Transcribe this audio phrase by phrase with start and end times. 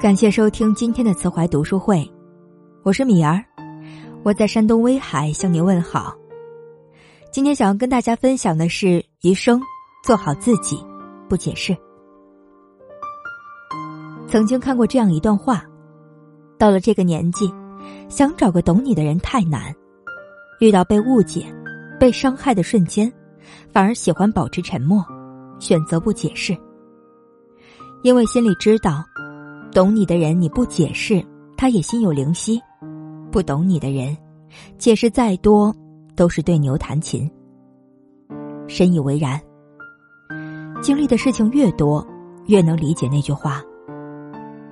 [0.00, 2.04] 感谢收听今天的慈怀读书会，
[2.82, 3.42] 我是米儿，
[4.24, 6.12] 我在山东威海向您问好。
[7.30, 9.62] 今天想要跟大家分享的是余生
[10.02, 10.84] 做好自己，
[11.28, 11.76] 不解释。
[14.26, 15.64] 曾经看过这样一段话：
[16.58, 17.48] 到了这个年纪，
[18.08, 19.72] 想找个懂你的人太难，
[20.58, 21.46] 遇到被误解、
[22.00, 23.10] 被伤害的瞬间，
[23.72, 25.04] 反而喜欢保持沉默，
[25.60, 26.56] 选择不解释，
[28.02, 29.04] 因为心里知道。
[29.74, 31.20] 懂你的人，你不解释，
[31.56, 32.60] 他也心有灵犀；
[33.32, 34.16] 不懂你的人，
[34.78, 35.74] 解释再多
[36.14, 37.28] 都是对牛弹琴。
[38.68, 39.40] 深以为然。
[40.80, 42.06] 经历的事情越多，
[42.46, 43.60] 越能理解那句话：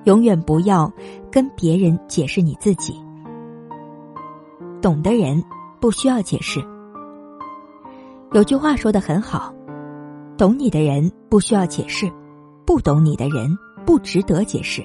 [0.05, 0.89] 永远不要
[1.29, 2.95] 跟别人解释你自己。
[4.81, 5.43] 懂的人
[5.81, 6.63] 不需要解释。
[8.31, 9.53] 有句话说的很好：
[10.37, 12.09] 懂你的人不需要解释，
[12.65, 13.53] 不懂你的人
[13.85, 14.81] 不值得解释。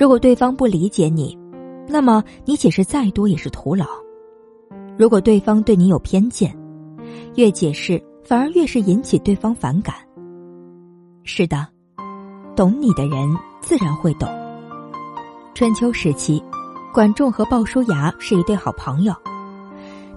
[0.00, 1.38] 如果对方不理解你，
[1.86, 3.84] 那么你解释再多也是徒劳。
[4.96, 6.56] 如果对方对你有偏见，
[7.34, 9.94] 越解释反而越是引起对方反感。
[11.22, 11.68] 是的，
[12.56, 13.28] 懂你的人
[13.60, 14.26] 自然会懂。
[15.52, 16.42] 春秋时期，
[16.94, 19.12] 管仲和鲍叔牙是一对好朋友，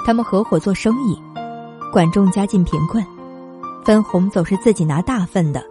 [0.06, 1.22] 他们合伙做生意。
[1.92, 3.06] 管仲家境贫困，
[3.84, 5.62] 分红总是自己拿大份的，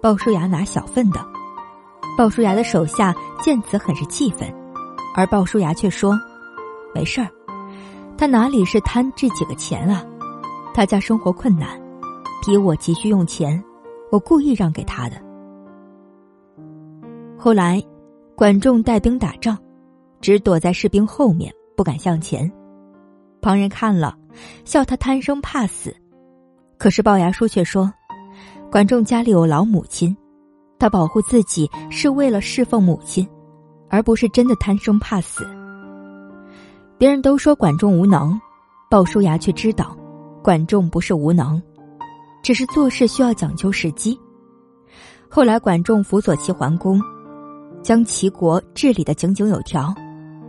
[0.00, 1.20] 鲍叔牙拿小份的。
[2.18, 4.52] 鲍叔牙的手下见此很是气愤，
[5.14, 6.18] 而鲍叔牙却说
[6.92, 7.28] ：“没事儿，
[8.18, 10.04] 他哪里是贪这几个钱啊？
[10.74, 11.80] 他家生活困难，
[12.44, 13.62] 比我急需用钱，
[14.10, 15.14] 我故意让给他的。”
[17.38, 17.80] 后来，
[18.34, 19.56] 管仲带兵打仗，
[20.20, 22.50] 只躲在士兵后面，不敢向前。
[23.40, 24.18] 旁人看了，
[24.64, 25.94] 笑他贪生怕死。
[26.78, 27.92] 可是鲍牙叔却说
[28.72, 30.16] ：“管仲家里有老母亲。”
[30.78, 33.26] 他保护自己是为了侍奉母亲，
[33.88, 35.46] 而不是真的贪生怕死。
[36.96, 38.40] 别人都说管仲无能，
[38.88, 39.96] 鲍叔牙却知道，
[40.42, 41.60] 管仲不是无能，
[42.42, 44.18] 只是做事需要讲究时机。
[45.28, 47.00] 后来管仲辅佐齐桓公，
[47.82, 49.94] 将齐国治理的井井有条。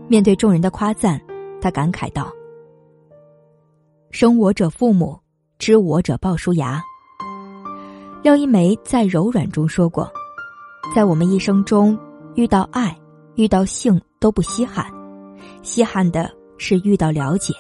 [0.07, 1.21] 面对众人的夸赞，
[1.61, 2.31] 他感慨道
[4.09, 5.19] ：“生我者父母，
[5.59, 6.81] 知我者鲍叔牙。”
[8.21, 10.11] 廖一梅在《柔软》中说过。
[10.93, 11.97] 在我们一生中，
[12.35, 12.93] 遇到爱、
[13.35, 14.85] 遇到性都不稀罕，
[15.61, 17.53] 稀罕的是遇到了解。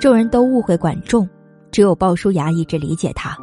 [0.00, 1.28] 众人都误会管仲，
[1.70, 3.36] 只有鲍叔牙一直理解他。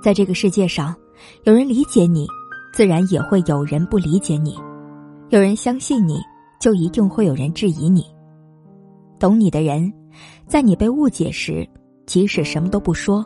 [0.00, 0.94] 在这个世界上，
[1.42, 2.28] 有人理解你，
[2.72, 4.52] 自然也会有人不理解你；
[5.30, 6.20] 有人相信你，
[6.60, 8.06] 就一定会有人质疑你。
[9.18, 9.92] 懂你的人，
[10.46, 11.68] 在你被误解时，
[12.06, 13.24] 即使什么都不说，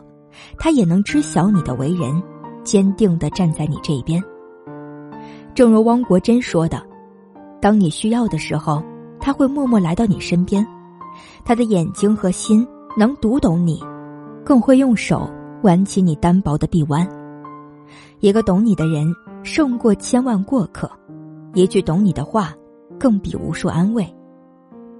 [0.57, 2.21] 他也能知晓你的为人，
[2.63, 4.21] 坚定的站在你这边。
[5.53, 6.81] 正如汪国真说的
[7.61, 8.83] ：“当你需要的时候，
[9.19, 10.65] 他会默默来到你身边，
[11.43, 13.81] 他的眼睛和心能读懂你，
[14.43, 15.29] 更会用手
[15.63, 17.07] 挽起你单薄的臂弯。
[18.19, 19.07] 一个懂你的人
[19.43, 20.89] 胜过千万过客，
[21.53, 22.53] 一句懂你的话
[22.99, 24.05] 更比无数安慰。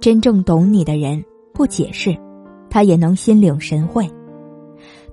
[0.00, 1.22] 真正懂你的人
[1.52, 2.16] 不解释，
[2.70, 4.08] 他也能心领神会，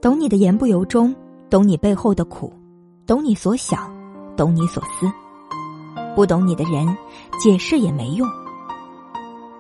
[0.04, 1.16] 懂你的言不由衷，
[1.50, 2.52] 懂你背后的苦，
[3.08, 3.90] 懂你所想，
[4.36, 5.10] 懂你所思。”
[6.14, 6.86] 不懂你的人，
[7.40, 8.28] 解释也没用。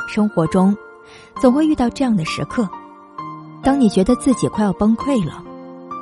[0.05, 0.75] 生活中，
[1.39, 2.67] 总会遇到这样的时刻：
[3.63, 5.41] 当你觉得自己快要崩溃了，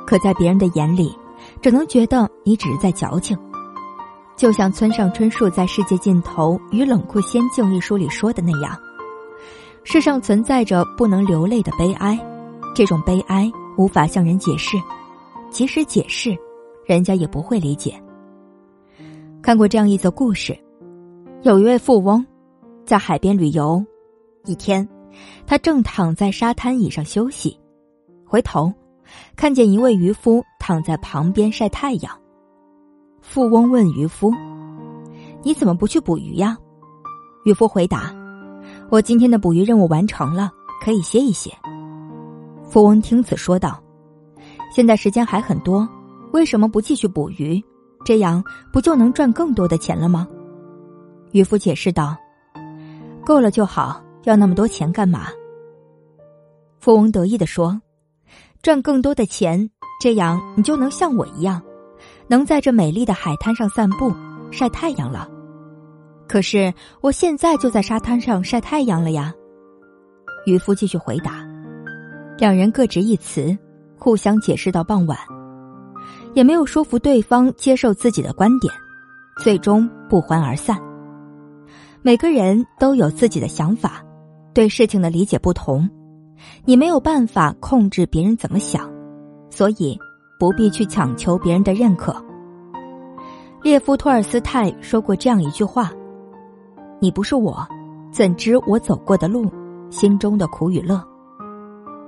[0.04, 1.16] 可在别人的眼里，
[1.60, 3.38] 只能觉得你只是在矫情。
[4.34, 8.76] 就像村上春树在《世界尽头与冷酷仙境》一书里说的那样，
[9.84, 12.18] 世上存在着不能流泪的悲哀，
[12.74, 13.48] 这种悲哀
[13.82, 14.76] 无法向人解释，
[15.50, 16.38] 即使解释，
[16.86, 18.00] 人家也不会理解。
[19.42, 20.56] 看过这样一则故事，
[21.42, 22.24] 有一位富翁
[22.86, 23.84] 在海边旅游，
[24.44, 24.88] 一天，
[25.48, 27.58] 他正躺在沙滩椅上休息，
[28.24, 28.72] 回头
[29.34, 32.16] 看见一位渔夫躺在旁边晒太阳。
[33.20, 34.32] 富翁问渔夫
[35.42, 36.56] ：“你怎么不去捕鱼呀？”
[37.44, 38.14] 渔夫回答
[38.90, 40.52] ：“我今天的捕鱼任务完成了，
[40.84, 41.50] 可以歇一歇。”
[42.72, 43.78] 富翁听此说道
[44.74, 45.86] ：“现在时间还很多，
[46.32, 47.62] 为什么不继续捕鱼？”
[48.02, 48.42] 这样
[48.72, 50.26] 不就能赚更多的钱了吗？
[51.32, 52.16] 渔夫解释道
[53.26, 55.26] ：“够了就好，要那么多钱干嘛？”
[56.80, 57.78] 富翁得意的说
[58.62, 59.68] ：“赚更多的钱，
[60.00, 61.60] 这样你就能像我一样，
[62.26, 64.10] 能在这美丽的海滩上散步、
[64.50, 65.28] 晒太阳了。
[66.26, 66.72] 可是
[67.02, 69.30] 我现在就在沙滩上晒太阳了呀。”
[70.46, 71.46] 渔夫继续回答，
[72.38, 73.56] 两人各执一词，
[73.98, 75.16] 互相解释到傍晚。
[76.34, 78.72] 也没有说服对方接受自己的观点，
[79.42, 80.80] 最终不欢而散。
[82.00, 84.02] 每个人都有自己的想法，
[84.54, 85.88] 对事情的理解不同，
[86.64, 88.90] 你没有办法控制别人怎么想，
[89.50, 89.96] 所以
[90.38, 92.16] 不必去强求别人的认可。
[93.62, 95.92] 列夫·托尔斯泰说过这样一句话
[96.98, 97.64] ：“你不是我，
[98.10, 99.52] 怎知我走过的路，
[99.90, 101.00] 心中的苦与乐？”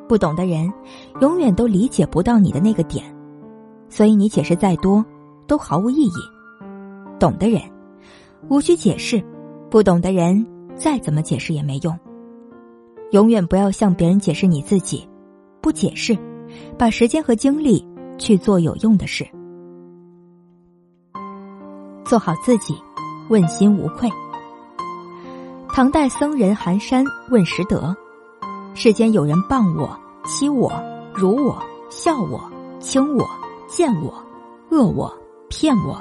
[0.09, 0.73] 不懂的人，
[1.21, 3.05] 永远都理解不到你的那个点，
[3.89, 5.05] 所以你解释再多，
[5.47, 6.13] 都毫无意义。
[7.19, 7.61] 懂的人，
[8.49, 9.19] 无需解释；
[9.71, 11.99] 不懂的人，再怎么解释也没用。
[13.13, 15.09] 永远不要向别人解释你自己，
[15.61, 16.19] 不解释，
[16.77, 17.87] 把时间和精力
[18.19, 19.27] 去做有用的事。
[22.05, 22.75] 做好自己，
[23.31, 24.11] 问心无愧。
[25.69, 27.97] 唐代僧人寒山问拾得：
[28.75, 30.73] 世间有人谤我、欺我、
[31.15, 32.43] 辱我、笑我、
[32.81, 33.25] 轻我、
[33.69, 34.13] 贱我、
[34.71, 35.17] 恶我、
[35.49, 35.97] 骗我，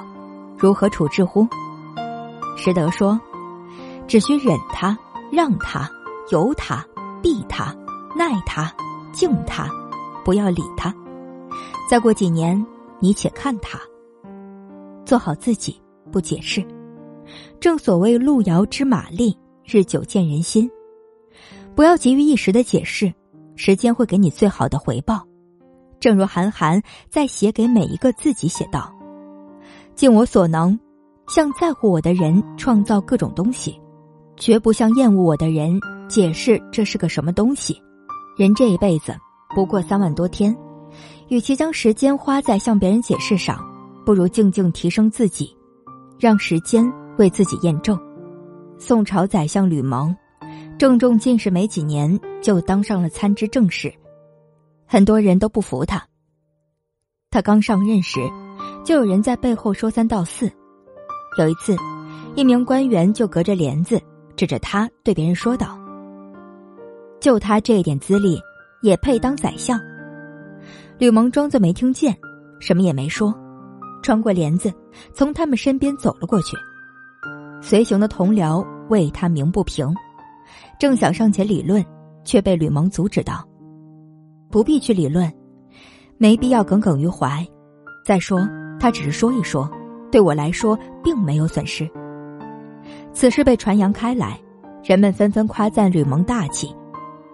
[0.58, 1.46] 如何处置乎？
[2.56, 3.18] 实德说：
[4.08, 4.98] 只需忍他、
[5.30, 5.88] 让他、
[6.30, 6.84] 由他、
[7.22, 7.74] 避他、
[8.16, 8.74] 耐他、
[9.12, 9.68] 敬他，
[10.24, 10.92] 不要理他。
[11.88, 12.64] 再过几年，
[12.98, 13.78] 你且看他。
[15.04, 15.80] 做好自己。
[16.12, 16.64] 不解释，
[17.58, 20.70] 正所谓路遥知马力，日久见人心。
[21.74, 23.12] 不要急于一时的解释，
[23.56, 25.26] 时间会给你最好的回报。
[25.98, 28.94] 正如韩寒在写给每一个自己写道
[29.94, 30.78] ：“尽我所能，
[31.28, 33.80] 向在乎我的人创造各种东西，
[34.36, 37.80] 绝不向厌恶我的人解释这是个什么东西。
[38.36, 39.16] 人这一辈子
[39.54, 40.56] 不过三万多天，
[41.28, 43.58] 与其将时间花在向别人解释上，
[44.04, 45.56] 不如静静提升自己。”
[46.16, 47.98] 让时间为自己验证。
[48.78, 50.14] 宋朝宰相吕蒙，
[50.76, 53.92] 郑重进士没几年就当上了参知政事，
[54.86, 56.04] 很多人都不服他。
[57.30, 58.20] 他刚上任时，
[58.84, 60.50] 就有人在背后说三道四。
[61.38, 61.76] 有一次，
[62.34, 64.00] 一名官员就隔着帘子
[64.36, 65.78] 指着他对别人说道
[67.20, 68.40] ：“就他这点资历，
[68.82, 69.80] 也配当宰相？”
[70.98, 72.16] 吕蒙装作没听见，
[72.60, 73.34] 什么也没说。
[74.02, 74.72] 穿过帘子，
[75.12, 76.56] 从他们身边走了过去。
[77.62, 79.92] 随行的同僚为他鸣不平，
[80.78, 81.84] 正想上前理论，
[82.24, 83.46] 却被吕蒙阻止道
[84.50, 85.32] ：“不必去理论，
[86.18, 87.46] 没必要耿耿于怀。
[88.04, 88.46] 再说，
[88.78, 89.70] 他只是说一说，
[90.10, 91.88] 对我来说并没有损失。”
[93.12, 94.38] 此事被传扬开来，
[94.82, 96.74] 人们纷纷夸赞吕蒙大气。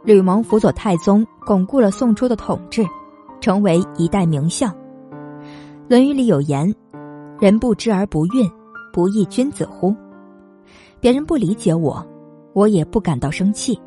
[0.04, 2.86] 吕蒙辅佐太宗，巩固了宋初的统治，
[3.40, 4.70] 成为一代名相。
[5.88, 6.72] 《论语》里有言
[7.40, 8.50] ：“人不知而不愠，
[8.92, 9.94] 不亦君子乎？”
[11.00, 12.06] 别人不理解我，
[12.52, 13.80] 我也不感到生气，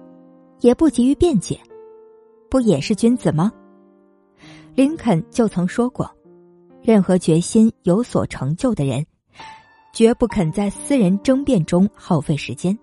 [0.62, 1.60] 也不急于辩解，
[2.50, 3.51] 不也是君子吗？
[4.75, 6.10] 林肯就曾说过
[6.81, 9.06] ：“任何决心有所成就的人，
[9.94, 12.77] 绝不肯在私人争辩中耗费时间。”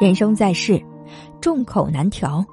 [0.00, 0.80] 人生在世，
[1.40, 2.44] 众口难调，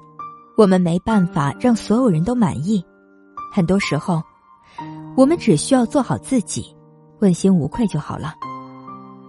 [0.56, 2.84] 我们没办法让所有人都满意，
[3.52, 4.22] 很多时候。
[5.16, 6.76] 我们只需要做好自己，
[7.20, 8.34] 问心无愧就好了，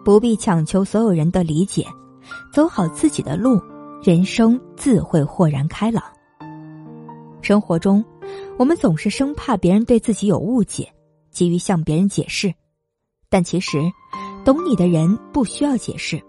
[0.04, 1.86] 不必强求所有人的理解，
[2.52, 3.62] 走好自己的路，
[4.04, 6.04] 人生自会豁然开朗。
[7.42, 8.04] 生活中，
[8.58, 10.92] 我们总是生怕别人对自己有误解，
[11.32, 12.54] 急于向别人解释，
[13.30, 13.80] 但其实，
[14.44, 16.22] 懂你的人不需要解释，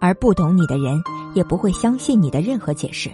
[0.00, 1.02] 而不懂你的人
[1.34, 3.10] 也不会相信你的任何解释。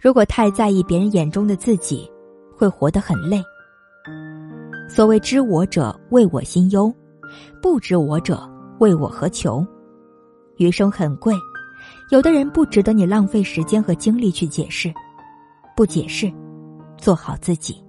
[0.00, 2.10] 如果太在意别人眼中的自己，
[2.56, 3.42] 会活得很累。
[4.88, 6.90] 所谓知我者，为我心忧；
[7.60, 9.66] 不知我者，为我何求？
[10.58, 11.34] 余生很贵，
[12.10, 14.92] 有的人不值得你浪费时间和精力去解释，
[15.76, 16.32] 不解释，
[16.96, 17.82] 做好自己。